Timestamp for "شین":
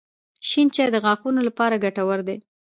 0.47-0.67